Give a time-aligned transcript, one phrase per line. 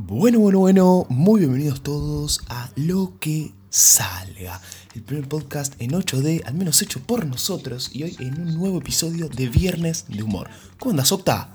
[0.00, 4.60] Bueno, bueno, bueno, muy bienvenidos todos a Lo que salga,
[4.94, 8.78] el primer podcast en 8D, al menos hecho por nosotros, y hoy en un nuevo
[8.78, 10.48] episodio de Viernes de Humor.
[10.78, 11.52] ¿Cómo andas, Octa?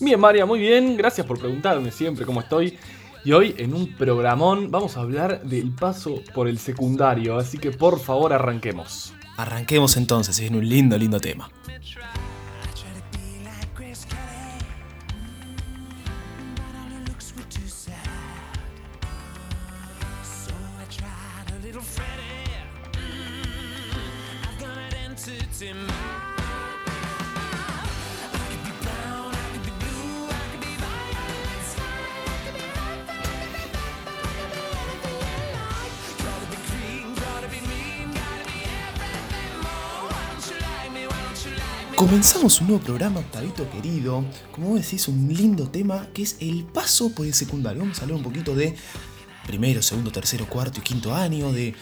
[0.00, 2.78] Bien, María, muy bien, gracias por preguntarme siempre cómo estoy.
[3.26, 7.72] Y hoy en un programón vamos a hablar del paso por el secundario, así que
[7.72, 9.12] por favor arranquemos.
[9.36, 11.50] Arranquemos entonces, es un lindo, lindo tema.
[42.00, 44.24] Comenzamos un nuevo programa, Octavito querido.
[44.52, 47.80] Como decís, un lindo tema que es el paso por el secundario.
[47.82, 48.74] Vamos a hablar un poquito de
[49.46, 51.74] primero, segundo, tercero, cuarto y quinto año, de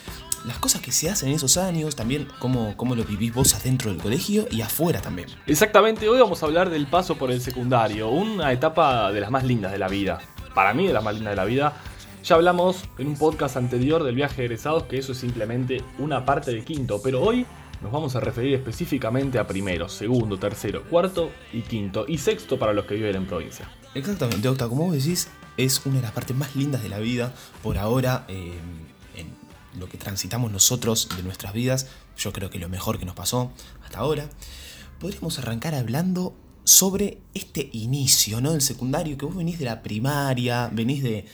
[0.45, 3.93] las cosas que se hacen en esos años, también cómo, cómo lo vivís vos adentro
[3.93, 5.29] del colegio y afuera también.
[5.47, 9.45] Exactamente, hoy vamos a hablar del paso por el secundario, una etapa de las más
[9.45, 10.19] lindas de la vida.
[10.53, 11.77] Para mí, de las más lindas de la vida.
[12.25, 16.25] Ya hablamos en un podcast anterior del viaje de egresados que eso es simplemente una
[16.25, 17.47] parte de quinto, pero hoy
[17.81, 22.73] nos vamos a referir específicamente a primero, segundo, tercero, cuarto y quinto, y sexto para
[22.73, 23.71] los que viven en provincia.
[23.95, 27.35] Exactamente, Octa, como vos decís, es una de las partes más lindas de la vida
[27.63, 28.25] por ahora.
[28.29, 28.53] Eh,
[29.17, 33.15] en lo que transitamos nosotros de nuestras vidas, yo creo que lo mejor que nos
[33.15, 33.53] pasó
[33.85, 34.29] hasta ahora.
[34.99, 36.35] Podríamos arrancar hablando
[36.65, 38.53] sobre este inicio, ¿no?
[38.53, 41.27] Del secundario, que vos venís de la primaria, venís de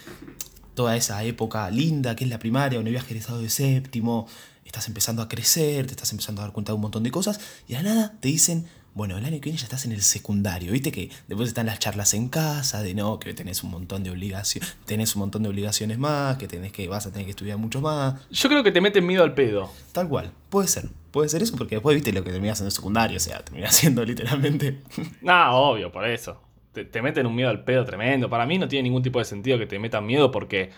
[0.75, 4.27] toda esa época linda que es la primaria, donde habías egresado de séptimo,
[4.69, 7.41] estás empezando a crecer, te estás empezando a dar cuenta de un montón de cosas,
[7.69, 10.03] y a la nada te dicen, bueno, el año que viene ya estás en el
[10.03, 14.05] secundario, viste que después están las charlas en casa, de no, que tenés un montón
[14.05, 17.31] de obligaciones, tenés un montón de obligaciones más, que tenés que, vas a tener que
[17.31, 18.15] estudiar mucho más.
[18.31, 19.69] Yo creo que te meten miedo al pedo.
[19.91, 22.73] Tal cual, puede ser, puede ser eso, porque después viste lo que terminás en el
[22.73, 24.83] secundario, o sea, terminás siendo literalmente.
[25.23, 26.41] No, obvio, por eso.
[26.73, 28.31] Te, te meten un miedo al pedo tremendo.
[28.31, 30.71] Para mí no tiene ningún tipo de sentido que te metan miedo porque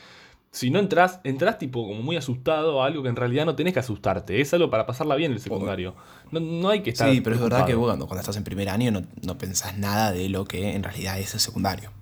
[0.51, 3.75] si no entras, entras tipo como muy asustado a algo que en realidad no tenés
[3.75, 4.41] que asustarte.
[4.41, 5.95] Es algo para pasarla bien el secundario.
[6.31, 7.11] No, no hay que estar.
[7.11, 9.77] Sí, pero es verdad que vos cuando, cuando estás en primer año no, no pensás
[9.77, 11.93] nada de lo que en realidad es el secundario.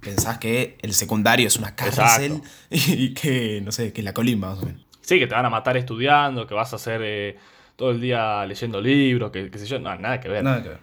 [0.00, 4.50] Pensás que el secundario es una cárcel y que, no sé, que es la colimba
[4.50, 4.86] más o menos.
[5.00, 7.36] Sí, que te van a matar estudiando, que vas a hacer eh,
[7.76, 9.78] todo el día leyendo libros, que, sé yo.
[9.78, 10.44] No, nada que ver.
[10.44, 10.80] Nada que ver.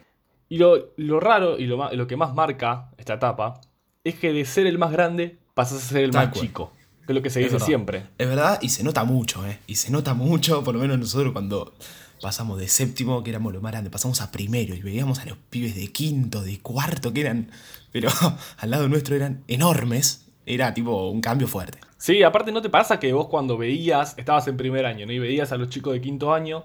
[0.49, 3.61] Y lo, lo raro y lo, lo que más marca esta etapa
[4.03, 6.45] es que de ser el más grande pasas a ser el Tal más cual.
[6.45, 6.73] chico.
[7.07, 7.65] Que es lo que se Es dice verdad.
[7.65, 8.05] siempre.
[8.19, 9.59] Es verdad, y se nota mucho, ¿eh?
[9.65, 11.73] Y se nota mucho, por lo menos nosotros cuando
[12.21, 15.37] pasamos de séptimo, que éramos lo más grande, pasamos a primero y veíamos a los
[15.49, 17.49] pibes de quinto, de cuarto, que eran,
[17.91, 18.09] pero
[18.57, 20.25] al lado nuestro eran enormes.
[20.45, 21.77] Era tipo un cambio fuerte.
[21.97, 25.11] Sí, aparte no te pasa que vos cuando veías, estabas en primer año, ¿no?
[25.11, 26.63] Y veías a los chicos de quinto año,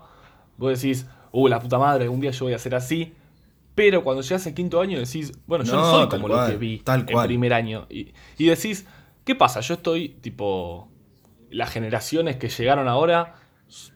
[0.57, 3.13] vos decís, uh, la puta madre, algún día yo voy a ser así.
[3.75, 6.57] Pero cuando llegas al quinto año decís, bueno, yo no, No, soy como lo que
[6.57, 7.87] vi tal en primer año.
[7.91, 8.85] Y, y decís,
[9.25, 9.61] ¿qué pasa?
[9.61, 10.89] Yo estoy, tipo,
[11.51, 13.35] las generaciones que llegaron ahora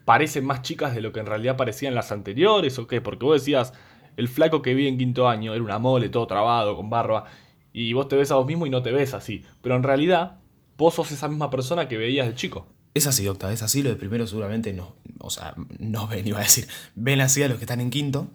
[0.05, 3.01] parecen más chicas de lo que en realidad parecían las anteriores, ¿o qué?
[3.01, 3.73] Porque vos decías,
[4.15, 7.25] el flaco que vi en quinto año era una mole, todo trabado, con barba,
[7.73, 9.45] y vos te ves a vos mismo y no te ves así.
[9.61, 10.39] Pero en realidad,
[10.77, 12.67] vos sos esa misma persona que veías de chico.
[12.93, 13.83] Es así, Docta, es así.
[13.83, 17.47] Lo de primero seguramente no, o sea, no ven, iba a decir, ven así a
[17.47, 18.29] los que están en quinto.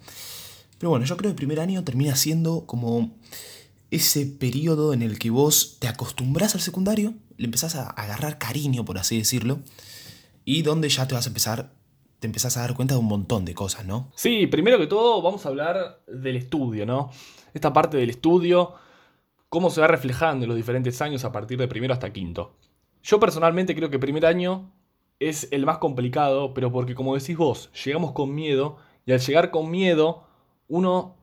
[0.78, 3.10] Pero bueno, yo creo que el primer año termina siendo como
[3.92, 8.86] ese periodo en el que vos te acostumbras al secundario, le empezás a agarrar cariño,
[8.86, 9.60] por así decirlo,
[10.46, 11.74] y donde ya te vas a empezar,
[12.18, 14.10] te empezás a dar cuenta de un montón de cosas, ¿no?
[14.16, 17.10] Sí, primero que todo vamos a hablar del estudio, ¿no?
[17.52, 18.72] Esta parte del estudio,
[19.50, 22.56] cómo se va reflejando en los diferentes años a partir de primero hasta quinto.
[23.02, 24.72] Yo personalmente creo que primer año
[25.20, 29.50] es el más complicado, pero porque como decís vos, llegamos con miedo y al llegar
[29.50, 30.24] con miedo,
[30.66, 31.21] uno,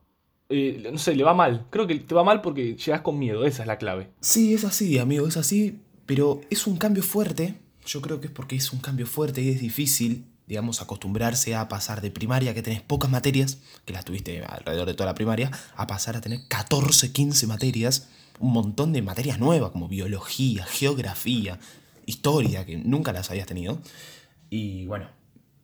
[0.49, 1.67] eh, no sé, le va mal.
[1.69, 4.09] Creo que te va mal porque llegas con miedo, esa es la clave.
[4.19, 7.55] Sí, es así, amigo, es así, pero es un cambio fuerte.
[7.85, 11.69] Yo creo que es porque es un cambio fuerte y es difícil, digamos, acostumbrarse a
[11.69, 15.51] pasar de primaria, que tenés pocas materias, que las tuviste alrededor de toda la primaria,
[15.75, 18.09] a pasar a tener 14, 15 materias,
[18.39, 21.59] un montón de materias nuevas, como biología, geografía,
[22.07, 23.79] historia, que nunca las habías tenido.
[24.49, 25.09] Y bueno,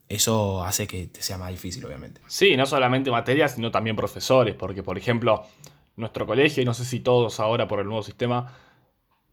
[0.10, 2.22] eso hace que te sea más difícil, obviamente.
[2.28, 5.44] Sí, no solamente materias, sino también profesores, porque por ejemplo,
[5.96, 8.54] nuestro colegio, y no sé si todos ahora por el nuevo sistema,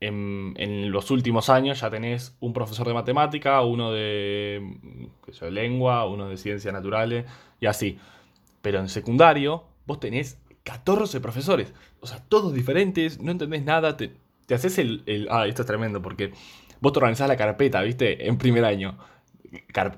[0.01, 5.51] en, en los últimos años ya tenés un profesor de matemática, uno de qué sé
[5.51, 7.27] lengua, uno de ciencias naturales
[7.61, 7.99] y así.
[8.63, 14.13] Pero en secundario vos tenés 14 profesores, o sea, todos diferentes, no entendés nada, te
[14.47, 15.29] te haces el, el.
[15.31, 16.33] Ah, esto es tremendo, porque
[16.81, 18.27] vos te organizás la carpeta, ¿viste?
[18.27, 18.99] En primer año.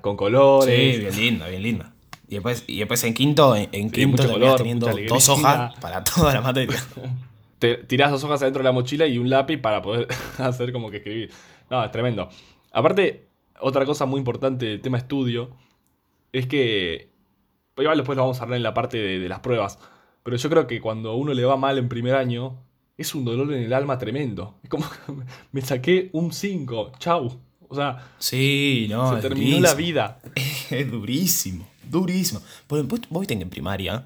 [0.01, 0.95] Con colores.
[0.95, 1.93] Sí, bien linda, bien linda.
[2.27, 6.03] Y después, y después en quinto, en, en Sí, quinto color, teniendo dos hojas para
[6.03, 6.77] toda la materia.
[7.59, 10.07] te tirás dos hojas adentro de la mochila y un lápiz para poder
[10.37, 11.31] hacer como que escribir.
[11.69, 12.29] No, es tremendo.
[12.71, 13.27] Aparte,
[13.59, 15.51] otra cosa muy importante del tema estudio
[16.33, 17.09] es que.
[17.75, 19.79] pues Igual después lo vamos a hablar en la parte de, de las pruebas.
[20.23, 22.57] Pero yo creo que cuando a uno le va mal en primer año,
[22.97, 24.55] es un dolor en el alma tremendo.
[24.63, 24.85] Es como
[25.51, 27.39] me saqué un 5, chau.
[27.69, 30.19] O sea, Sí, no, se terminó la vida.
[30.69, 32.41] Es durísimo, durísimo.
[32.67, 34.05] Porque vos, vos en primaria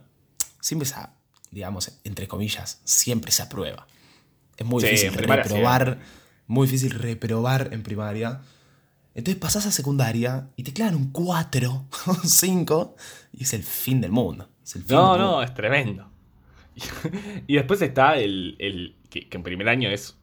[0.59, 0.95] siempre se,
[1.51, 3.87] digamos, entre comillas, siempre se aprueba.
[4.57, 5.99] Es muy Sí, difícil primaria reprobar,
[6.47, 8.41] muy difícil reprobar en primaria.
[9.15, 11.71] Entonces pasás a secundaria y te clavan un 4
[12.07, 12.95] o un 5
[13.33, 14.49] y es el fin del mundo.
[14.63, 15.43] Es el fin No, del no, mundo.
[15.43, 16.09] es tremendo.
[17.47, 20.15] Y después está el, el que, que en primer año es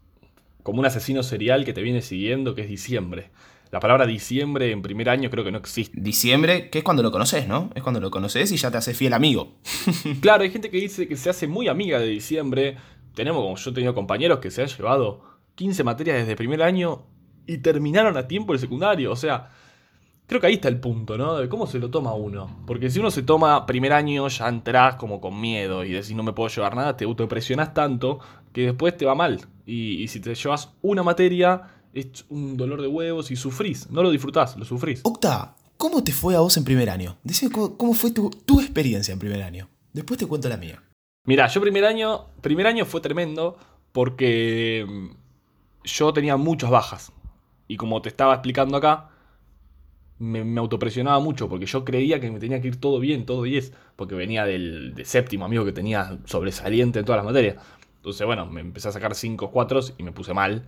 [0.66, 3.30] como un asesino serial que te viene siguiendo, que es diciembre.
[3.70, 5.96] La palabra diciembre en primer año creo que no existe.
[6.00, 7.70] Diciembre, que es cuando lo conoces, ¿no?
[7.76, 9.58] Es cuando lo conoces y ya te haces fiel amigo.
[10.20, 12.78] Claro, hay gente que dice que se hace muy amiga de diciembre.
[13.14, 15.22] Tenemos, como yo he tenido compañeros que se han llevado
[15.54, 17.06] 15 materias desde primer año
[17.46, 19.12] y terminaron a tiempo el secundario.
[19.12, 19.50] O sea,
[20.26, 21.36] creo que ahí está el punto, ¿no?
[21.36, 22.64] De cómo se lo toma uno.
[22.66, 26.24] Porque si uno se toma primer año, ya entrás como con miedo y decís no
[26.24, 28.18] me puedo llevar nada, te autopresionás tanto
[28.52, 29.46] que después te va mal.
[29.66, 33.90] Y, y si te llevas una materia, es un dolor de huevos y sufrís.
[33.90, 35.00] No lo disfrutás, lo sufrís.
[35.02, 37.16] Octa, ¿cómo te fue a vos en primer año?
[37.24, 39.68] Decime cómo, cómo fue tu, tu experiencia en primer año.
[39.92, 40.82] Después te cuento la mía.
[41.24, 43.56] Mira, yo primer año, primer año fue tremendo
[43.92, 45.06] porque mm,
[45.84, 47.12] yo tenía muchas bajas.
[47.66, 49.08] Y como te estaba explicando acá,
[50.18, 53.42] me, me autopresionaba mucho porque yo creía que me tenía que ir todo bien, todo
[53.42, 57.56] 10, porque venía del, de séptimo amigo que tenía sobresaliente en todas las materias.
[58.06, 60.62] Entonces, bueno, me empecé a sacar 5 4 y me puse mal.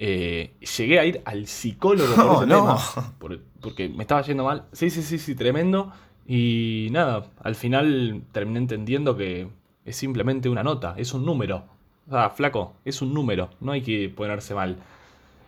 [0.00, 2.56] Eh, llegué a ir al psicólogo por No, ese no.
[2.64, 4.64] tema, por- porque me estaba yendo mal.
[4.72, 5.92] Sí, sí, sí, sí, tremendo.
[6.26, 9.46] Y nada, al final terminé entendiendo que
[9.84, 11.62] es simplemente una nota, es un número.
[12.08, 14.76] O sea, flaco, es un número, no hay que ponerse mal.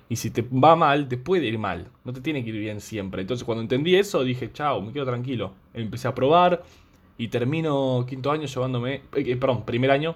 [0.08, 1.88] Y si te va mal, te puede ir mal.
[2.04, 3.22] No te tiene que ir bien siempre.
[3.22, 5.54] Entonces cuando entendí eso, dije, chao, me quedo tranquilo.
[5.74, 6.62] Empecé a probar
[7.18, 10.14] y termino quinto año llevándome, eh, perdón, primer año,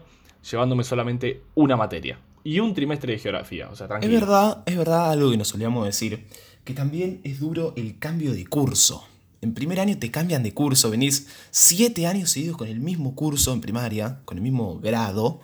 [0.49, 2.19] llevándome solamente una materia.
[2.43, 5.85] Y un trimestre de geografía, o sea, Es verdad, es verdad algo que nos solíamos
[5.85, 6.27] decir,
[6.65, 9.05] que también es duro el cambio de curso.
[9.43, 13.53] En primer año te cambian de curso, venís siete años seguidos con el mismo curso
[13.53, 15.41] en primaria, con el mismo grado,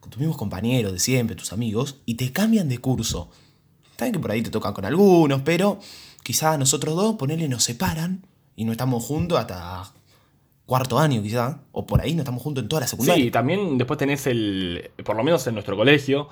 [0.00, 3.30] con tus mismos compañeros de siempre, tus amigos, y te cambian de curso.
[3.98, 5.80] Saben que por ahí te tocan con algunos, pero
[6.22, 9.92] quizá nosotros dos, ponele, nos separan y no estamos juntos hasta
[10.68, 13.24] cuarto año quizá, o por ahí no estamos juntos en toda la secundaria.
[13.24, 16.28] Sí, también después tenés el, por lo menos en nuestro colegio,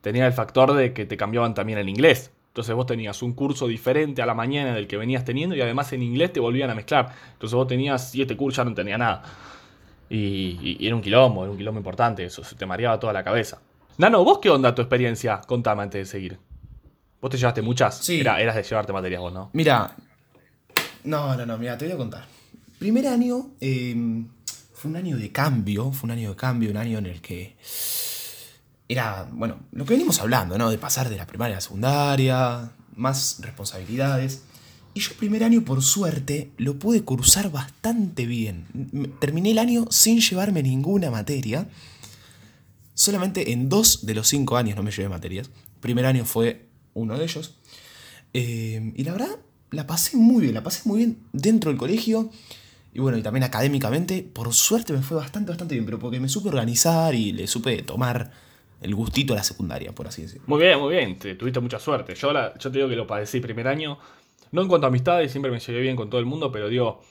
[0.00, 2.32] tenía el factor de que te cambiaban también el inglés.
[2.48, 5.92] Entonces vos tenías un curso diferente a la mañana del que venías teniendo y además
[5.92, 7.12] en inglés te volvían a mezclar.
[7.34, 9.22] Entonces vos tenías siete cursos, ya no tenía nada.
[10.10, 10.16] Y,
[10.60, 13.22] y- y era un quilombo, era un quilombo importante, eso se te mareaba toda la
[13.22, 13.60] cabeza.
[13.98, 15.40] Nano, ¿vos qué onda tu experiencia?
[15.46, 16.38] Contame antes de seguir.
[17.20, 17.98] ¿Vos te llevaste muchas?
[17.98, 18.20] Sí.
[18.20, 19.50] Era- eras de llevarte materias vos, ¿no?
[19.52, 19.94] Mira,
[21.04, 22.24] no, no, no, mira, te voy a contar.
[22.78, 24.24] Primer año eh,
[24.74, 27.56] fue un año de cambio, fue un año de cambio, un año en el que
[28.88, 30.70] era, bueno, lo que venimos hablando, ¿no?
[30.70, 34.42] De pasar de la primaria a la secundaria, más responsabilidades.
[34.94, 38.66] Y yo primer año, por suerte, lo pude cursar bastante bien.
[39.20, 41.68] Terminé el año sin llevarme ninguna materia.
[42.94, 45.50] Solamente en dos de los cinco años no me llevé materias.
[45.80, 47.56] Primer año fue uno de ellos.
[48.32, 49.36] Eh, y la verdad,
[49.70, 52.30] la pasé muy bien, la pasé muy bien dentro del colegio.
[52.96, 56.30] Y bueno, y también académicamente, por suerte me fue bastante, bastante bien, pero porque me
[56.30, 58.30] supe organizar y le supe tomar
[58.80, 60.44] el gustito a la secundaria, por así decirlo.
[60.46, 62.14] Muy bien, muy bien, te, tuviste mucha suerte.
[62.14, 63.98] Yo, la- yo te digo que lo padecí primer año.
[64.50, 67.02] No en cuanto a amistades, siempre me llevé bien con todo el mundo, pero digo,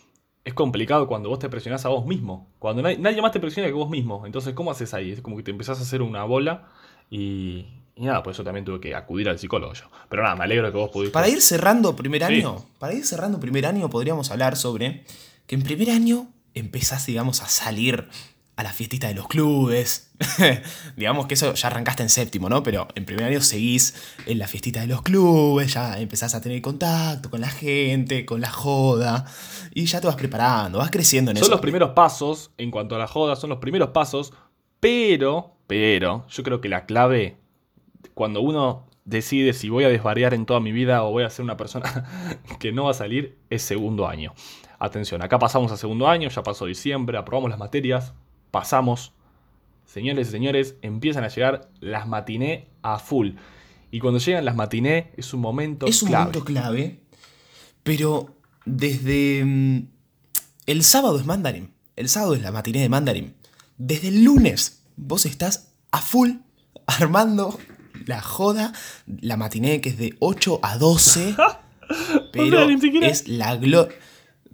[0.43, 2.49] es complicado cuando vos te presionás a vos mismo.
[2.57, 4.25] Cuando nadie, nadie más te presiona que vos mismo.
[4.25, 5.11] Entonces, ¿cómo haces ahí?
[5.11, 6.67] Es como que te empezás a hacer una bola
[7.11, 9.85] y, y nada, por eso también tuve que acudir al psicólogo yo.
[10.09, 11.13] Pero nada, me alegro que vos pudiste.
[11.13, 12.33] Para ir cerrando primer Sí.
[12.39, 15.03] año, para ir cerrando primer año podríamos hablar sobre
[15.47, 18.07] que en primer año empezás, digamos, a salir
[18.55, 20.11] a la fiestita de los clubes.
[20.95, 22.63] digamos que eso ya arrancaste en séptimo, ¿no?
[22.63, 26.61] Pero en primer año seguís en la fiestita de los clubes, ya empezás a tener
[26.61, 29.25] contacto con la gente, con la joda,
[29.73, 31.51] y ya te vas preparando, vas creciendo en Son eso.
[31.51, 34.31] los primeros pasos en cuanto a la joda, son los primeros pasos,
[34.79, 37.37] pero, pero, yo creo que la clave,
[38.13, 41.43] cuando uno decide si voy a desvariar en toda mi vida o voy a ser
[41.43, 42.05] una persona
[42.59, 44.33] que no va a salir, es segundo año.
[44.85, 48.13] Atención, acá pasamos a segundo año, ya pasó diciembre, aprobamos las materias,
[48.51, 49.13] pasamos,
[49.85, 53.31] señores y señores, empiezan a llegar las matiné a full.
[53.91, 56.25] Y cuando llegan las matiné es un momento Es un clave.
[56.25, 56.99] momento clave,
[57.83, 59.43] pero desde...
[59.45, 59.87] mm,
[60.65, 61.71] El sábado es Mandarin.
[61.95, 63.33] El sábado es la matiné de Mandarin.
[63.77, 66.31] Desde el lunes vos estás a full
[66.87, 67.57] armando
[68.05, 68.73] la joda,
[69.21, 71.35] la matiné que es de 8 a 12.
[72.33, 73.95] pero sea, es la gloria.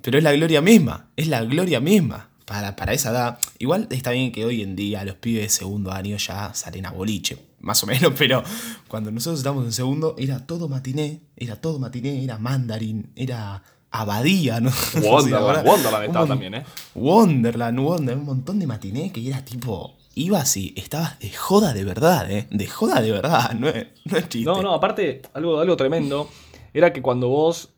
[0.01, 1.07] Pero es la gloria misma.
[1.15, 2.29] Es la gloria misma.
[2.45, 3.39] Para, para esa edad.
[3.59, 6.91] Igual está bien que hoy en día los pibes de segundo año ya salen a
[6.91, 7.37] boliche.
[7.59, 8.43] Más o menos, pero
[8.87, 11.21] cuando nosotros estábamos en segundo, era todo matiné.
[11.37, 12.23] Era todo matiné.
[12.23, 13.11] Era mandarin.
[13.15, 14.71] Era abadía, ¿no?
[15.03, 16.65] Wonderland, Wonderland estaba también, ¿eh?
[16.95, 19.97] Wonderland, Wonderland, un montón de matiné que era tipo.
[20.13, 22.47] Ibas y estabas de joda de verdad, ¿eh?
[22.49, 24.49] De joda de verdad, no es, no es chiste.
[24.49, 26.29] No, no, aparte, algo, algo tremendo
[26.73, 27.69] era que cuando vos,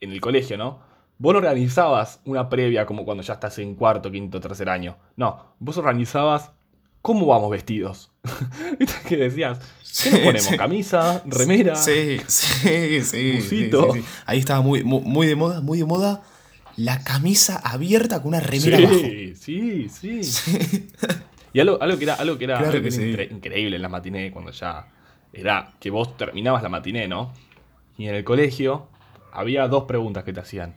[0.00, 0.80] en el colegio, ¿no?
[1.22, 4.96] Vos no organizabas una previa como cuando ya estás en cuarto, quinto, tercer año.
[5.14, 6.50] No, vos organizabas
[7.00, 8.10] cómo vamos vestidos.
[8.78, 9.58] ¿Viste que decías?
[10.02, 10.46] ¿Qué nos Sí, ponemos?
[10.48, 10.56] sí.
[10.56, 11.22] ¿Camisa?
[11.24, 11.76] ¿Remera?
[11.76, 13.02] Sí, sí, sí.
[13.02, 13.92] sí, Busito.
[13.92, 14.06] sí, sí.
[14.26, 16.22] Ahí estaba muy, muy, muy de moda, muy de moda.
[16.76, 18.98] La camisa abierta con una remera sí, abajo.
[19.36, 20.88] sí, sí,
[21.52, 23.12] Y algo, algo que era, algo que era, Claro algo que que era sí.
[23.12, 24.88] incre- increíble en la matiné, cuando ya
[25.32, 27.32] era que vos terminabas la matiné, ¿no?
[27.98, 28.88] Y en el colegio
[29.32, 30.74] había dos preguntas que te hacían.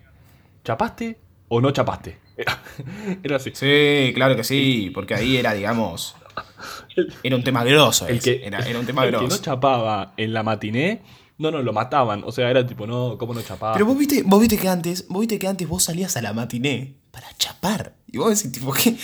[0.65, 2.17] ¿Chapaste o no chapaste?
[2.35, 2.61] Era,
[3.23, 3.51] era así.
[3.53, 6.15] Sí, claro que sí, porque ahí era, digamos.
[7.23, 8.07] Era un tema grosso.
[8.07, 9.35] El que, era, era un tema el que grosso.
[9.35, 11.01] no chapaba en la matiné,
[11.37, 12.23] no, no, lo mataban.
[12.25, 13.73] O sea, era tipo, no, ¿cómo no chapaba?
[13.73, 16.31] Pero vos viste, vos viste que antes, vos viste que antes vos salías a la
[16.31, 17.95] matiné para chapar.
[18.07, 18.95] Y vos decís, tipo, ¿qué?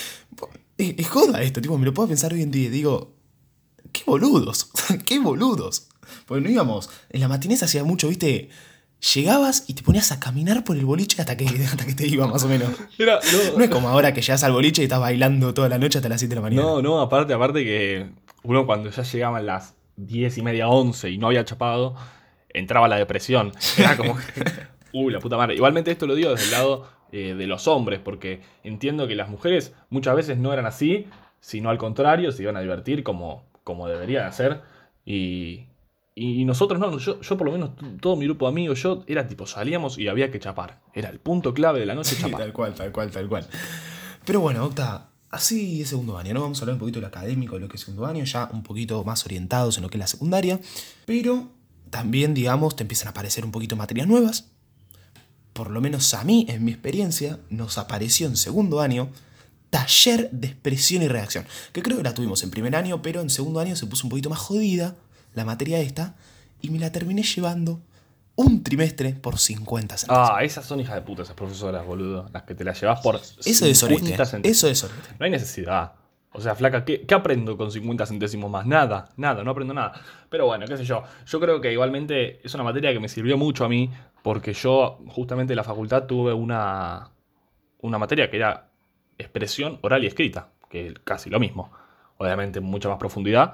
[0.77, 3.13] Es, es joda esto, tipo, me lo puedo pensar hoy en día y digo,
[3.91, 4.71] qué boludos,
[5.05, 5.89] qué boludos.
[6.25, 8.49] Porque no íbamos, en la matiné se hacía mucho, viste,
[9.15, 12.27] llegabas y te ponías a caminar por el boliche hasta que, hasta que te iba,
[12.27, 12.69] más o menos.
[12.97, 13.19] Era-
[13.51, 15.97] no, No es como ahora que llegas al boliche y estás bailando toda la noche
[15.97, 16.61] hasta las 7 de la mañana.
[16.61, 18.09] No, no, aparte, aparte que
[18.43, 21.95] uno cuando ya llegaban las 10 y media, 11 y no había chapado,
[22.53, 23.51] entraba la depresión.
[23.77, 24.43] Era como que,
[24.93, 25.55] uy, la puta madre.
[25.55, 29.29] Igualmente esto lo digo desde el lado eh, de los hombres, porque entiendo que las
[29.29, 31.07] mujeres muchas veces no eran así,
[31.39, 34.61] sino al contrario, se iban a divertir como, como deberían hacer.
[35.05, 35.65] Y,
[36.23, 39.27] y nosotros no, yo, yo por lo menos todo mi grupo de amigos, yo era
[39.27, 40.81] tipo, salíamos y había que chapar.
[40.93, 42.41] Era el punto clave de la noche, Sí, chapar.
[42.41, 43.47] tal cual, tal cual, tal cual.
[44.25, 46.41] Pero bueno, Octa, así es segundo año, ¿no?
[46.41, 48.49] Vamos a hablar un poquito de lo académico, de lo que es segundo año, ya
[48.53, 50.59] un poquito más orientados en lo que es la secundaria.
[51.05, 51.49] Pero
[51.89, 54.49] también, digamos, te empiezan a aparecer un poquito materias nuevas.
[55.53, 59.09] Por lo menos a mí, en mi experiencia, nos apareció en segundo año
[59.69, 61.45] taller de expresión y reacción.
[61.73, 64.09] Que creo que la tuvimos en primer año, pero en segundo año se puso un
[64.09, 64.95] poquito más jodida
[65.33, 66.15] la materia esta.
[66.61, 67.81] Y me la terminé llevando
[68.35, 70.29] un trimestre por 50 centavos.
[70.33, 72.29] Ah, esas son hijas de puta, esas profesoras, boludo.
[72.31, 74.25] Las que te las llevas por Eso es 50 sorete.
[74.25, 74.45] centésimos.
[74.45, 75.09] Eso es sorete.
[75.19, 75.93] No hay necesidad.
[76.33, 78.65] O sea, flaca, ¿qué, qué aprendo con 50 centésimos más?
[78.65, 79.99] Nada, nada, no aprendo nada.
[80.29, 81.03] Pero bueno, qué sé yo.
[81.25, 83.89] Yo creo que igualmente es una materia que me sirvió mucho a mí
[84.23, 87.09] porque yo justamente en la facultad tuve una,
[87.81, 88.69] una materia que era
[89.17, 91.69] expresión oral y escrita, que es casi lo mismo.
[92.17, 93.53] Obviamente en mucha más profundidad,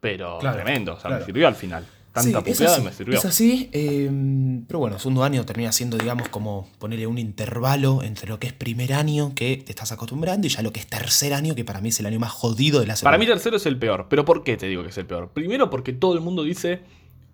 [0.00, 0.92] pero Claro, tremendo.
[0.94, 1.20] O sea, claro.
[1.20, 1.86] me sirvió al final.
[2.12, 3.18] Tanta Sí, puteada me sirvió.
[3.18, 4.10] Es así, eh,
[4.66, 8.54] pero bueno, segundo año termina siendo, digamos, como ponerle un intervalo entre lo que es
[8.54, 11.82] primer año, que te estás acostumbrando, y ya lo que es tercer año, que para
[11.82, 14.06] mí es el año más jodido de la Para mí tercero es el peor.
[14.08, 15.30] ¿Pero por qué te digo que es el peor?
[15.34, 16.80] Primero porque todo el mundo dice,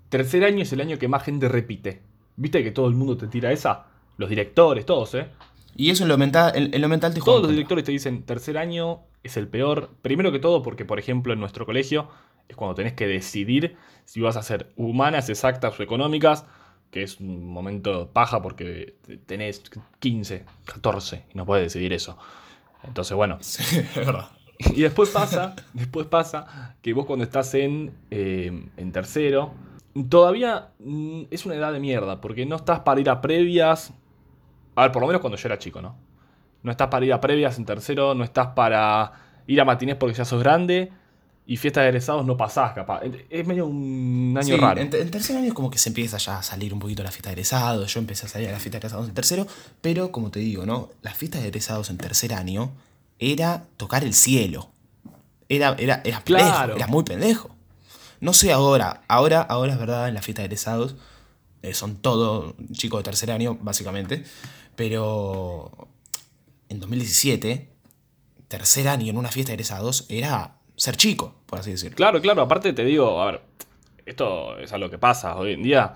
[0.09, 2.02] tercer año es el año que más gente repite.
[2.35, 3.85] ¿Viste que todo el mundo te tira esa?
[4.16, 5.28] Los directores, todos, ¿eh?
[5.76, 7.92] Y eso en lo mental, en, en lo mental te juega Todos los directores te
[7.92, 9.90] dicen, tercer año es el peor.
[10.02, 12.09] Primero que todo porque, por ejemplo, en nuestro colegio
[12.49, 16.44] es cuando tenés que decidir si vas a hacer humanas, exactas o económicas,
[16.90, 18.96] que es un momento paja porque
[19.26, 19.62] tenés
[20.00, 22.18] 15, 14 y no puedes decidir eso.
[22.84, 24.28] Entonces, bueno, Sí, es verdad.
[24.58, 29.54] y después pasa, después pasa que vos cuando estás en, eh, en tercero,
[30.08, 33.92] todavía mm, es una edad de mierda, porque no estás para ir a previas.
[34.75, 35.96] A ver, por lo menos cuando yo era chico, ¿no?
[36.62, 39.12] No estás para ir a previas en tercero, no estás para
[39.46, 40.92] ir a matinés porque ya sos grande.
[41.44, 43.02] Y fiestas de egresados no pasás, capaz.
[43.28, 44.80] Es medio un año Sí, raro.
[44.80, 47.11] En, en tercer año es como que se empieza ya a salir un poquito la
[47.11, 47.92] fiesta de egresados.
[47.92, 49.46] Yo empecé a salir a la fiesta de egresados en tercero,
[49.80, 50.90] pero como te digo, ¿no?
[51.02, 52.70] Las fiestas de egresados en tercer año
[53.18, 54.70] era tocar el cielo.
[55.49, 56.76] Era, era, era pendejo, Claro.
[56.76, 57.50] era muy pendejo.
[58.20, 60.94] No sé ahora, ahora, ahora es verdad, en la fiesta de egresados
[61.62, 64.25] eh, son todos chicos de tercer año, básicamente.
[64.76, 65.88] Pero
[66.68, 67.68] en 2017,
[68.49, 71.95] tercer año en una fiesta de egresados era ser chico, por así decirlo.
[71.95, 73.43] Claro, claro, aparte te digo, a ver,
[74.05, 75.95] esto es algo que pasa hoy en día.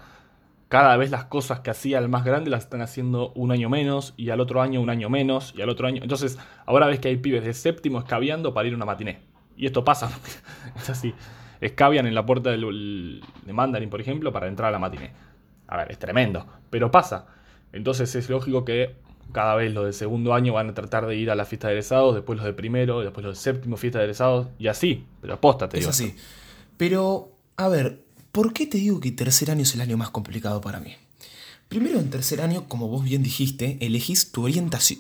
[0.69, 4.15] Cada vez las cosas que hacía el más grande las están haciendo un año menos,
[4.17, 6.03] y al otro año un año menos, y al otro año.
[6.05, 9.19] Entonces, ahora ves que hay pibes de séptimo escabeando para ir a una matiné.
[9.57, 10.09] Y esto pasa,
[10.77, 11.13] es así.
[11.61, 15.11] Escabian en la puerta de Mandarin, por ejemplo, para entrar a la matiné.
[15.67, 17.27] A ver, es tremendo, pero pasa.
[17.73, 18.95] Entonces es lógico que
[19.33, 21.75] cada vez los de segundo año van a tratar de ir a la fiesta de
[21.75, 25.05] egresados, después los de primero, después los de séptimo fiesta de egresados, y así.
[25.21, 26.15] Pero apóstate, Es así.
[26.77, 30.61] Pero, a ver, ¿por qué te digo que tercer año es el año más complicado
[30.61, 30.95] para mí?
[31.69, 34.49] Primero, en tercer año, como vos bien dijiste, elegís tu,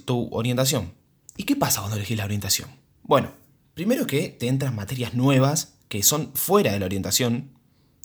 [0.05, 0.93] tu orientación.
[1.37, 2.71] ¿Y qué pasa cuando elegís la orientación?
[3.03, 3.31] Bueno,
[3.75, 7.51] primero que te entran materias nuevas que son fuera de la orientación,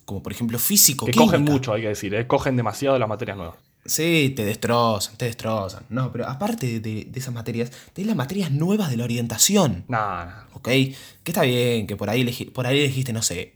[0.05, 1.05] como por ejemplo físico.
[1.05, 2.27] Que cogen mucho, hay que decir, ¿eh?
[2.27, 3.55] cogen demasiado las materias nuevas.
[3.85, 5.83] Sí, te destrozan, te destrozan.
[5.89, 9.85] No, pero aparte de, esas materias, tenés las materias nuevas de la orientación.
[9.87, 10.47] Nada.
[10.53, 10.67] ¿Ok?
[10.67, 10.95] Que
[11.25, 12.23] está bien, que por ahí,
[12.53, 13.55] por ahí elegiste, no sé,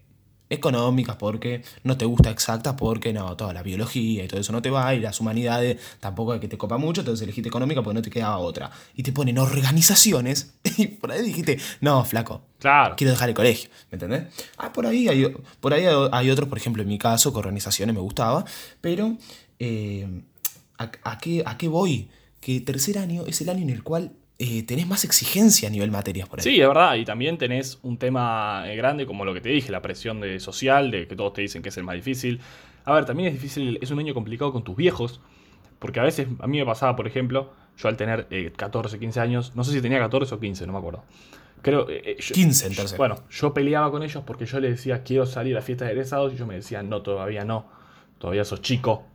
[0.50, 4.62] económicas porque no te gusta exacta porque no, toda la biología y todo eso no
[4.62, 7.96] te va y las humanidades tampoco es que te copa mucho, entonces elegiste económica porque
[7.96, 8.72] no te quedaba otra.
[8.96, 12.96] Y te ponen organizaciones y por ahí dijiste, no, flaco, claro.
[12.96, 14.24] quiero dejar el colegio, ¿me entendés?
[14.58, 17.96] Ah, por ahí hay, por ahí hay otros, por ejemplo, en mi caso, que organizaciones
[17.96, 18.46] me gustaba,
[18.82, 19.18] pero
[19.60, 20.08] eh,
[20.78, 22.10] ¿a, qué, ¿a qué voy?
[22.40, 25.92] Que tercer año es el año en el cual eh, tenés más exigencia a nivel
[25.92, 26.44] materias por ahí.
[26.44, 29.72] Sí, es verdad, y también tenés un tema eh, grande como lo que te dije,
[29.72, 32.42] la presión de social, de que todos te dicen que es el más difícil.
[32.84, 35.22] A ver, también es difícil, es un año complicado con tus viejos,
[35.80, 39.56] porque a veces a mí me pasaba, por ejemplo, yo al tener 14, 15 años,
[39.56, 41.04] no sé si tenía 14 o 15, no me acuerdo.
[41.62, 42.98] Creo, 15 en tercero.
[42.98, 45.92] Bueno, yo peleaba con ellos porque yo les decía, quiero salir a la fiesta de
[45.92, 47.66] egresados, y ellos me decían, no, todavía no,
[48.20, 49.06] todavía sos chico,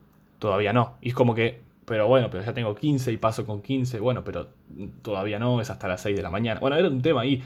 [0.40, 0.96] todavía no.
[1.00, 4.24] Y es como que, pero bueno, pero ya tengo 15 y paso con 15, bueno,
[4.24, 4.48] pero
[5.02, 6.58] todavía no, es hasta las 6 de la mañana.
[6.58, 7.44] Bueno, era un tema ahí,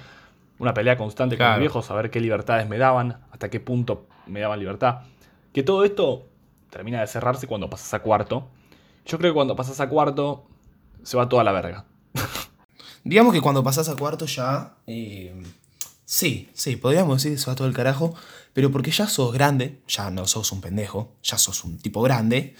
[0.58, 4.06] una pelea constante con los viejos, a ver qué libertades me daban, hasta qué punto
[4.26, 5.00] me daban libertad.
[5.52, 6.26] Que todo esto
[6.70, 8.48] termina de cerrarse cuando pasas a cuarto.
[9.04, 10.46] Yo creo que cuando pasas a cuarto
[11.02, 11.84] se va toda la verga.
[13.04, 14.74] Digamos que cuando pasas a cuarto ya...
[14.86, 15.42] Eh,
[16.04, 18.14] sí, sí, podríamos decir que se va todo el carajo,
[18.52, 22.54] pero porque ya sos grande, ya no sos un pendejo, ya sos un tipo grande,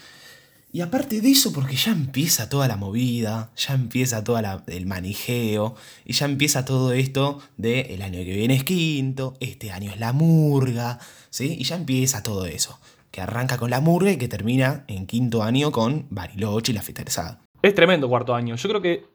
[0.75, 5.73] y aparte de eso, porque ya empieza toda la movida, ya empieza todo el manijeo,
[6.03, 10.01] y ya empieza todo esto de el año que viene es quinto, este año es
[10.01, 11.55] la murga, ¿sí?
[11.57, 12.77] Y ya empieza todo eso,
[13.09, 16.81] que arranca con la murga y que termina en quinto año con Bariloche y la
[16.81, 18.57] fiesta Es tremendo cuarto año.
[18.57, 19.05] Yo creo que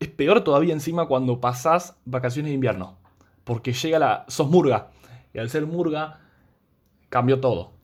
[0.00, 2.98] es peor todavía encima cuando pasás vacaciones de invierno,
[3.44, 4.24] porque llega la...
[4.26, 4.90] sos murga,
[5.32, 6.18] y al ser murga
[7.08, 7.77] cambió todo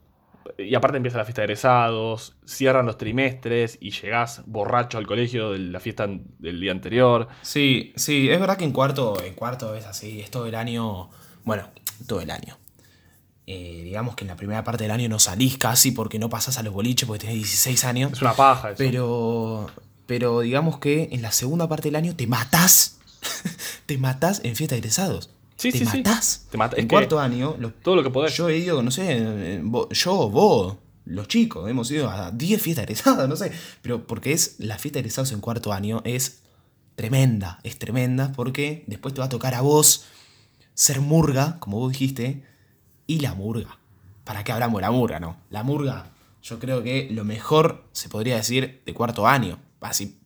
[0.59, 5.52] y aparte empieza la fiesta de egresados, cierran los trimestres y llegás borracho al colegio
[5.52, 6.07] de la fiesta
[6.38, 7.28] del día anterior.
[7.42, 11.11] Sí, sí, es verdad que en cuarto, en cuarto es así, es todo el año,
[11.44, 11.68] bueno,
[12.07, 12.59] todo el año.
[13.46, 16.57] Eh, digamos que en la primera parte del año no salís casi porque no pasás
[16.57, 18.12] a los boliches porque tenés 16 años.
[18.12, 18.78] Es una paja eso.
[18.78, 19.70] Pero,
[20.07, 22.98] pero digamos que en la segunda parte del año te matás,
[23.87, 25.30] te matás en fiesta de egresados.
[25.72, 26.46] Sí, te sí, matás.
[26.50, 26.79] Te matás.
[26.79, 28.35] En cuarto año, todo lo que podés.
[28.37, 33.29] Yo he ido, no sé, yo, vos, los chicos, hemos ido a 10 fiestas egresadas,
[33.29, 33.53] no sé.
[33.83, 36.42] Pero porque es la fiesta de egresados en cuarto año es
[36.96, 40.07] tremenda, es tremenda porque después te va a tocar a vos
[40.74, 42.44] ser murga, como vos dijiste,
[43.07, 43.79] y la murga.
[44.24, 45.37] ¿Para qué hablamos de la murga, no?
[45.50, 46.11] La murga,
[46.42, 49.59] yo creo que lo mejor se podría decir de cuarto año.
[49.81, 50.18] Así,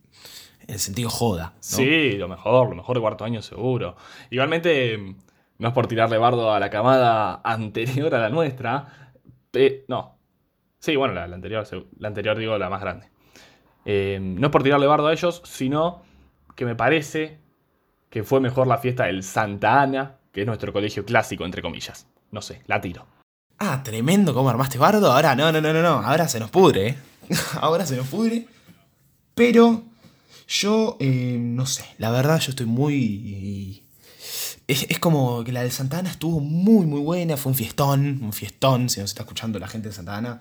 [0.61, 1.55] en el sentido joda.
[1.61, 3.96] Sí, lo mejor, lo mejor de cuarto año seguro.
[4.31, 5.16] Igualmente,
[5.58, 9.12] no es por tirarle bardo a la camada anterior a la nuestra.
[9.88, 10.18] no.
[10.80, 11.66] Sí, bueno, la, anterior,
[11.98, 13.10] la anterior digo la más grande.
[13.84, 16.02] Eh, no es por tirarle bardo a ellos, sino
[16.54, 17.40] que me parece
[18.10, 22.06] que fue mejor la fiesta del Santa Ana, que es nuestro colegio clásico, entre comillas.
[22.30, 23.06] No sé, la tiro.
[23.58, 25.10] Ah, tremendo cómo armaste bardo.
[25.10, 26.00] Ahora no, no, no, no, no.
[26.00, 26.98] Ahora se nos pudre, ¿eh?
[27.60, 28.46] Ahora se nos pudre.
[29.34, 29.82] Pero
[30.46, 33.88] yo, eh, no sé, la verdad yo estoy muy...
[34.68, 38.90] Es, como que la de Santana estuvo muy, muy buena, fue un fiestón, un fiestón,
[38.90, 40.40] si nos está escuchando la gente de Santana,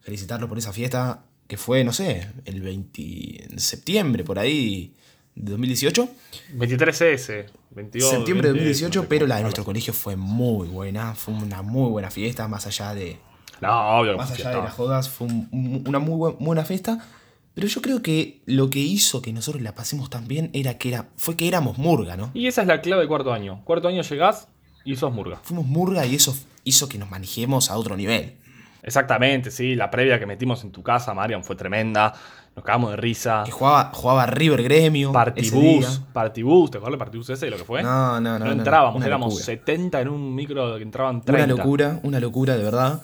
[0.00, 4.94] felicitarlo por esa fiesta, que fue, no sé, el 20 de septiembre, por ahí,
[5.34, 6.08] de 2018.
[6.56, 8.10] 23S, 22.
[8.10, 12.10] Septiembre de 2018, pero la de nuestro colegio fue muy buena, fue una muy buena
[12.10, 13.18] fiesta, más allá de...
[13.60, 17.06] No, obvio, Más allá de las jodas, fue una muy buena fiesta.
[17.56, 20.90] Pero yo creo que lo que hizo que nosotros la pasemos tan bien era que
[20.90, 22.30] era, fue que éramos murga, ¿no?
[22.34, 23.62] Y esa es la clave de cuarto año.
[23.64, 24.48] Cuarto año llegás
[24.84, 25.40] y sos murga.
[25.42, 28.36] Fuimos murga y eso hizo que nos manejemos a otro nivel.
[28.82, 29.74] Exactamente, sí.
[29.74, 32.12] La previa que metimos en tu casa, Marian, fue tremenda.
[32.54, 33.44] Nos cagamos de risa.
[33.46, 35.12] Que jugaba, jugaba River Gremio.
[35.12, 36.02] Partibus.
[36.12, 37.82] Partibus, ¿te acuerdas del Partibus ese lo que fue?
[37.82, 38.44] No, no, no.
[38.44, 41.54] No, entrábamos, éramos 70 en un micro que entraban 30.
[41.54, 43.02] Una locura, una locura, de verdad.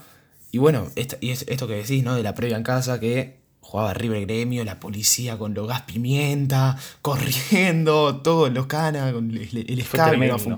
[0.51, 2.15] Y bueno, esto, y esto que decís, ¿no?
[2.15, 6.77] De la previa en casa, que jugaba River Gremio, la policía con los gas pimienta,
[7.01, 10.57] corriendo, todos los canas, con el, el fue un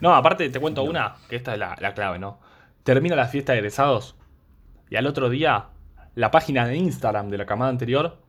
[0.00, 2.40] No, aparte te cuento una, que esta es la, la clave, ¿no?
[2.82, 4.16] Termina la fiesta de egresados
[4.90, 5.66] y al otro día
[6.14, 8.20] la página de Instagram de la camada anterior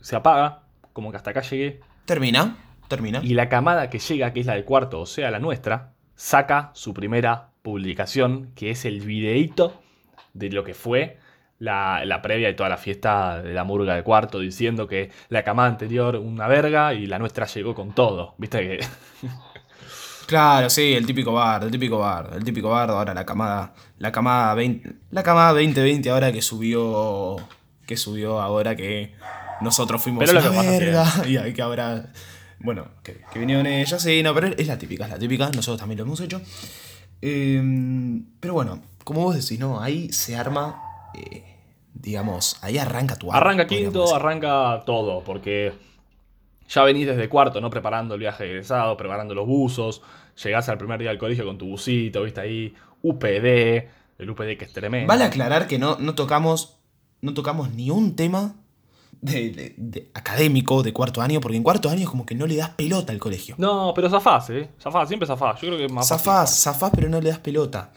[0.00, 2.56] se apaga, como que hasta acá llegué, Termina,
[2.88, 3.20] termina.
[3.22, 6.70] y la camada que llega, que es la del cuarto, o sea, la nuestra, saca
[6.74, 9.80] su primera publicación, que es el videíto
[10.34, 11.18] de lo que fue
[11.64, 15.42] la, la previa de toda la fiesta de la murga de cuarto, diciendo que la
[15.42, 18.34] camada anterior una verga y la nuestra llegó con todo.
[18.38, 18.86] ¿Viste que?
[20.26, 24.10] Claro, sí, el típico bar, el típico bar, el típico bar, ahora la camada, la
[24.10, 27.36] camada 20, la camada 2020 ahora que subió,
[27.86, 29.12] que subió ahora que
[29.60, 32.10] nosotros fuimos Pero lo que pasa verga y hay que ahora,
[32.58, 35.78] bueno, que, que vinieron ellos, sí, no, pero es la típica, es la típica, nosotros
[35.78, 36.40] también lo hemos hecho.
[37.20, 37.62] Eh,
[38.40, 39.80] pero bueno, como vos decís, ¿no?
[39.80, 40.80] Ahí se arma,
[41.14, 41.53] eh,
[41.94, 44.16] digamos, ahí arranca tu Arranca podríamos quinto, decir.
[44.16, 45.72] arranca todo, porque
[46.68, 47.70] ya venís desde cuarto, ¿no?
[47.70, 50.02] Preparando el viaje de egresado, preparando los buzos,
[50.42, 54.64] llegás al primer día del colegio con tu busito, viste ahí, UPD, el UPD que
[54.64, 55.06] es tremendo.
[55.08, 56.76] Vale aclarar que no, no tocamos.
[57.20, 58.54] No tocamos ni un tema
[59.22, 62.46] de, de- de académico de cuarto año, porque en cuarto año es como que no
[62.46, 63.54] le das pelota al colegio.
[63.56, 64.68] No, pero zafás, ¿eh?
[64.78, 65.58] Zafás, siempre zafás.
[65.62, 66.24] Yo creo que es más fácil.
[66.26, 67.92] Zafás, zafás, pero no le das pelota.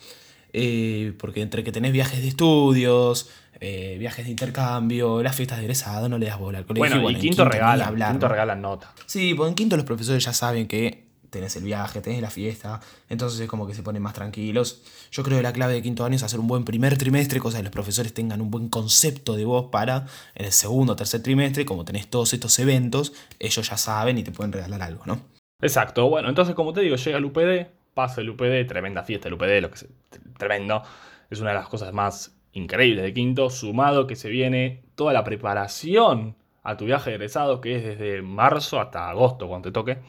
[0.53, 5.63] Eh, porque entre que tenés viajes de estudios, eh, viajes de intercambio, las fiestas de
[5.65, 6.89] egresado, no le das bola al colegio.
[6.99, 8.31] Bueno, y en quinto, ni regalan, hablar, quinto ¿no?
[8.33, 8.93] regalan nota.
[9.05, 12.79] Sí, porque en quinto los profesores ya saben que tenés el viaje, tenés la fiesta,
[13.09, 14.81] entonces es como que se ponen más tranquilos.
[15.11, 17.57] Yo creo que la clave de quinto año es hacer un buen primer trimestre, cosa
[17.57, 21.21] que los profesores tengan un buen concepto de vos para en el segundo o tercer
[21.21, 25.19] trimestre, como tenés todos estos eventos, ellos ya saben y te pueden regalar algo, ¿no?
[25.61, 29.33] Exacto, bueno, entonces como te digo, llega el UPD, pasa el UPD, tremenda fiesta el
[29.33, 29.89] UPD, lo que se-
[30.37, 30.81] tremendo.
[31.29, 35.23] Es una de las cosas más increíbles de quinto, sumado que se viene toda la
[35.23, 39.99] preparación a tu viaje de egresado, que es desde marzo hasta agosto, cuando te toque.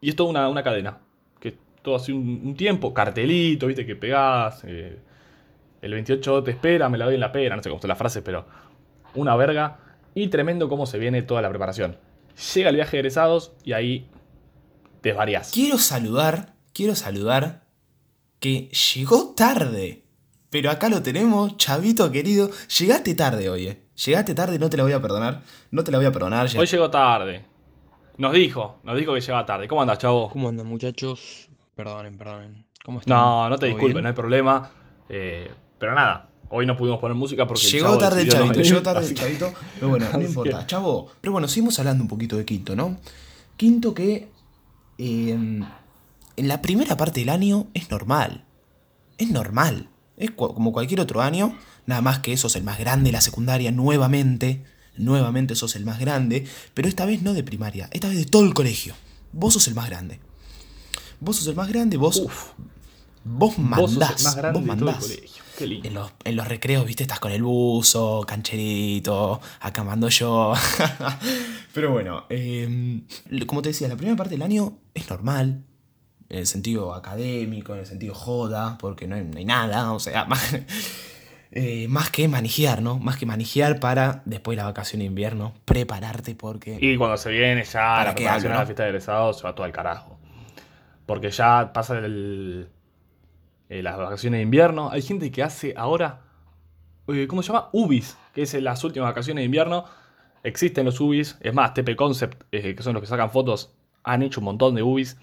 [0.00, 0.98] Y es toda una, una cadena,
[1.40, 4.98] que todo así un, tiempo, cartelito, viste, que pegás, eh,
[5.80, 7.96] el 28 te espera, me la doy en la pera, no sé cómo está la
[7.96, 8.44] frase, pero
[9.14, 9.78] una verga.
[10.14, 11.98] Y tremendo cómo se viene toda la preparación.
[12.54, 14.08] Llega el viaje de egresados y ahí
[15.02, 15.50] desvariás.
[15.52, 17.64] Quiero saludar, quiero saludar
[18.40, 20.05] que llegó tarde.
[20.56, 22.50] Pero acá lo tenemos, chavito querido.
[22.78, 23.82] Llegaste tarde hoy, eh.
[24.06, 25.42] Llegaste tarde, no te la voy a perdonar.
[25.70, 26.48] No te la voy a perdonar.
[26.56, 27.44] Hoy llegó tarde.
[28.16, 29.68] Nos dijo, nos dijo que llegaba tarde.
[29.68, 30.30] ¿Cómo andas, chavo?
[30.30, 31.48] ¿Cómo andan muchachos?
[31.74, 32.64] Perdonen, perdonen.
[32.86, 33.18] ¿Cómo están?
[33.18, 34.02] No, no te ¿Todo disculpes, bien?
[34.04, 34.70] no hay problema.
[35.10, 38.52] Eh, pero nada, hoy no pudimos poner música porque Llegó chavo tarde el no chavito,
[38.54, 39.52] venir, llegó tarde así el chavito.
[39.74, 40.60] Pero bueno, no importa.
[40.60, 41.10] que- Chavo.
[41.20, 42.96] Pero bueno, seguimos hablando un poquito de Quinto, ¿no?
[43.58, 44.30] Quinto que
[44.96, 48.44] eh, en la primera parte del año es normal.
[49.18, 49.90] Es normal.
[50.16, 51.56] Es como cualquier otro año.
[51.86, 54.64] Nada más que sos el más grande de la secundaria nuevamente.
[54.96, 56.46] Nuevamente sos el más grande.
[56.74, 57.88] Pero esta vez no de primaria.
[57.92, 58.94] Esta vez de todo el colegio.
[59.32, 60.20] Vos sos el más grande.
[61.20, 61.96] Vos sos el más grande.
[61.96, 62.50] Vos, Uf,
[63.24, 64.22] vos mandás.
[64.22, 64.96] vos más vos mandás.
[64.96, 65.42] colegio.
[65.58, 65.88] Qué lindo.
[65.88, 70.52] En los, en los recreos, viste, estás con el buzo, cancherito, acá mando yo.
[71.72, 73.02] Pero bueno, eh,
[73.46, 75.64] como te decía, la primera parte del año es normal.
[76.28, 80.00] En el sentido académico, en el sentido joda, porque no hay, no hay nada, o
[80.00, 80.56] sea, más,
[81.52, 82.98] eh, más que manejar, ¿no?
[82.98, 86.78] Más que manejar para después de la vacación de invierno, prepararte porque...
[86.80, 89.54] Y cuando se viene ya ¿Para la preparación a la fiesta de egresados, se va
[89.54, 90.18] todo al carajo.
[91.06, 92.68] Porque ya pasa el,
[93.68, 94.90] eh, las vacaciones de invierno.
[94.90, 96.22] Hay gente que hace ahora,
[97.08, 97.68] eh, ¿cómo se llama?
[97.72, 99.84] UBIs, que es las últimas vacaciones de invierno.
[100.42, 101.36] Existen los UBIs.
[101.40, 104.74] Es más, TP Concept, eh, que son los que sacan fotos, han hecho un montón
[104.74, 105.18] de UBIs.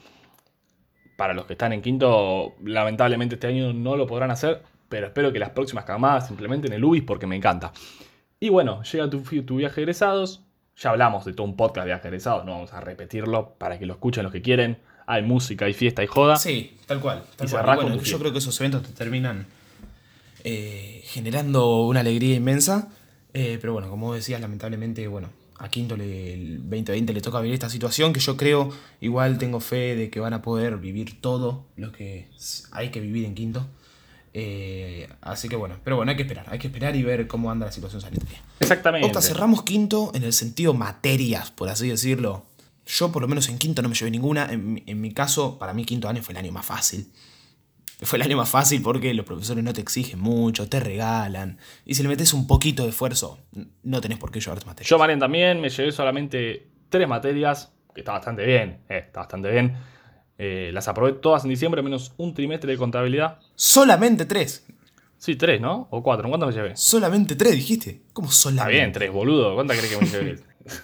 [1.24, 4.62] Para los que están en quinto, lamentablemente este año no lo podrán hacer.
[4.90, 7.72] Pero espero que las próximas camadas implementen el UBIs porque me encanta.
[8.42, 9.22] Y bueno, llega tu,
[9.56, 10.42] viaje de egresados.
[10.76, 12.44] Ya hablamos de todo un podcast de viaje de egresados.
[12.44, 14.80] No vamos a repetirlo para que lo escuchen los que quieren.
[15.08, 16.36] Hay música, hay fiesta, hay joda.
[16.36, 17.24] Sí, tal cual.
[17.38, 17.64] Tal Y cual.
[17.64, 18.20] Y bueno, yo fiesta.
[18.20, 19.46] creo que esos eventos te terminan
[20.44, 22.90] eh, generando una alegría inmensa.
[23.34, 25.30] Eh, pero bueno, como decías, lamentablemente, bueno,
[25.63, 28.69] a Quinto le- el 2020 le toca vivir esta situación que yo creo,
[29.02, 32.28] igual tengo fe de que van a poder vivir todo lo que
[32.71, 33.65] hay que vivir en Quinto.
[34.36, 37.52] Eh, así que bueno, pero bueno, hay que esperar, hay que esperar y ver cómo
[37.52, 38.41] anda la situación sanitaria.
[38.60, 39.21] Exactamente.
[39.21, 42.45] Cerramos quinto en el sentido materias, por así decirlo.
[42.86, 44.52] Yo por lo menos en quinto no me llevé ninguna.
[44.52, 47.08] En, en mi caso, para mí quinto año fue el año más fácil.
[48.04, 51.58] Fue el año más fácil porque los profesores no te exigen mucho, te regalan.
[51.86, 53.39] Y si le metes un poquito de esfuerzo,
[53.84, 54.89] no tenés por qué llevarte materias.
[54.89, 59.52] Yo, Marian, también me llevé solamente tres materias, que está bastante bien, eh, está bastante
[59.52, 59.76] bien.
[60.38, 63.39] Eh, las aprobé todas en diciembre, menos un trimestre de contabilidad.
[63.56, 64.66] Solamente tres.
[65.18, 65.88] Sí, tres, ¿no?
[65.92, 66.26] O cuatro.
[66.26, 66.76] ¿En cuánto me llevé?
[66.76, 68.02] Solamente tres, dijiste.
[68.12, 68.74] ¿Cómo Está solamente?
[68.74, 69.56] bien, tres, boludo.
[69.56, 70.39] ¿Cuántas crees que me llevé?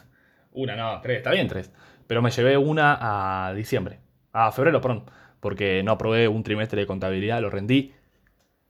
[0.54, 1.18] una, no, tres.
[1.18, 1.72] Está bien, tres.
[2.08, 4.00] Pero me llevé una a diciembre.
[4.32, 5.04] A febrero, perdón.
[5.40, 7.94] Porque no aprobé un trimestre de contabilidad, lo rendí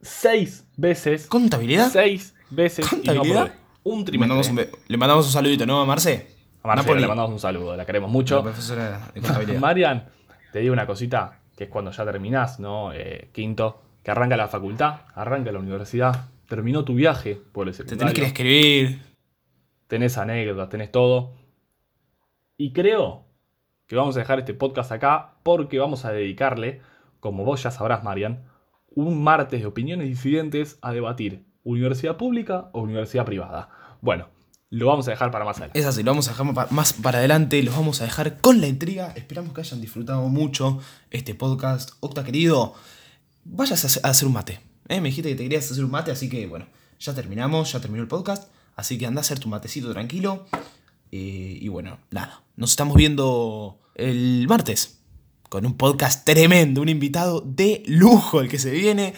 [0.01, 1.27] seis veces.
[1.27, 1.89] ¿Contabilidad?
[1.89, 2.85] Seis veces.
[2.91, 3.41] y no ¿Contabilidad?
[3.43, 3.59] aprobé.
[3.83, 4.17] Un trimestre.
[4.19, 6.27] mandamos, un, be- le mandamos un saludito, ¿no, a Marce?
[6.63, 7.01] A Napoli.
[7.01, 8.43] le mandamos un saludo, la queremos La mucho.
[8.43, 9.59] profesora de contabilidad.
[9.61, 10.05] Marian,
[10.51, 12.91] te digo una cosita, que es cuando ya terminás, ¿no?
[12.93, 17.83] Eh, quinto, que arranca la facultad, arranca la universidad, terminó tu viaje por el Te
[17.83, 18.21] tenés secundario.
[18.23, 19.01] que escribir.
[19.87, 21.33] tenés anécdotas, tenés todo.
[22.57, 23.25] Y creo
[23.89, 26.79] que vamos a dejar este podcast acá porque vamos a dedicarle,
[27.19, 28.43] como vos ya sabrás, Marian,
[28.91, 33.69] un martes de opiniones disidentes a debatir universidad pública o universidad privada.
[34.01, 34.27] Bueno,
[34.69, 35.79] lo vamos a dejar para más adelante.
[35.79, 38.67] Es así, lo vamos a dejar más para adelante, los vamos a dejar con la
[38.67, 39.11] intriga.
[39.15, 41.93] Esperamos que hayan disfrutado mucho este podcast.
[41.99, 42.75] Octa, querido,
[43.43, 44.59] vayas a hacer un mate.
[44.87, 45.01] ¿eh?
[45.01, 46.67] Me dijiste que te querías hacer un mate, así que bueno,
[46.99, 48.51] ya terminamos, ya terminó el podcast.
[48.75, 50.45] Así que anda a hacer tu matecito tranquilo.
[51.11, 54.99] Eh, y bueno, nada, nos estamos viendo el martes
[55.49, 59.13] con un podcast tremendo, un invitado de lujo el que se viene.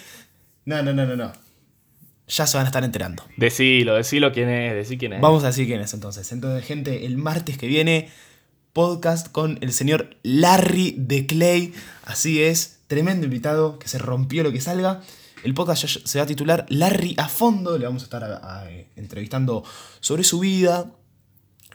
[0.65, 1.31] No, no, no, no, no.
[2.27, 3.23] Ya se van a estar enterando.
[3.35, 5.21] Decilo, decilo quién es, decí quién es.
[5.21, 6.31] Vamos a decir quién es entonces.
[6.31, 8.09] Entonces, gente, el martes que viene,
[8.71, 11.73] podcast con el señor Larry de Clay.
[12.05, 15.01] Así es, tremendo invitado, que se rompió lo que salga.
[15.43, 17.77] El podcast ya se va a titular Larry a fondo.
[17.77, 19.65] Le vamos a estar a- a- eh, entrevistando
[19.99, 20.89] sobre su vida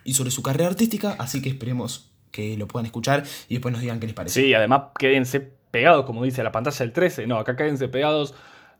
[0.06, 1.16] y sobre su carrera artística.
[1.18, 4.40] Así que esperemos que lo puedan escuchar y después nos digan qué les parece.
[4.40, 5.40] Sí, además quédense
[5.70, 7.26] pegados, como dice la pantalla del 13.
[7.26, 8.34] No, acá quédense pegados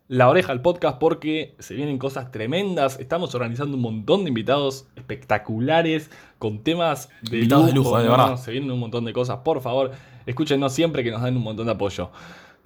[0.07, 2.97] la oreja al podcast porque se vienen cosas tremendas.
[2.99, 6.09] Estamos organizando un montón de invitados espectaculares
[6.39, 8.37] con temas de Invitados de lujo, de verdad.
[8.37, 9.39] Se vienen un montón de cosas.
[9.43, 9.91] Por favor,
[10.25, 12.09] escúchenos siempre que nos den un montón de apoyo.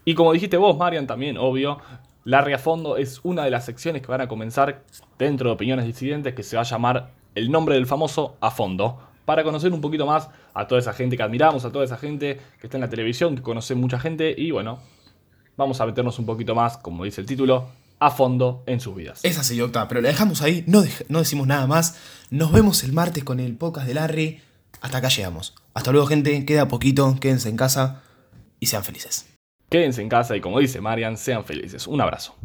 [0.06, 1.80] Y como dijiste vos, Marian, también, obvio,
[2.26, 4.84] Larry a fondo es una de las secciones que van a comenzar
[5.18, 9.00] dentro de Opiniones Disidentes que se va a llamar El nombre del famoso a fondo.
[9.26, 12.40] Para conocer un poquito más a toda esa gente que admiramos, a toda esa gente
[12.60, 14.80] que está en la televisión, que conoce mucha gente y bueno,
[15.56, 17.68] vamos a meternos un poquito más, como dice el título,
[18.00, 19.20] a fondo en sus vidas.
[19.24, 21.98] Es así, Octa, pero la dejamos ahí, no, dej- no decimos nada más.
[22.32, 24.42] Nos vemos el martes con el podcast de Larry.
[24.82, 25.54] Hasta acá llegamos.
[25.76, 26.44] Hasta luego, gente.
[26.46, 28.02] Queda poquito, quédense en casa
[28.60, 29.28] y sean felices.
[29.70, 31.86] Quédense en casa y como dice Marian, sean felices.
[31.88, 32.36] Un abrazo.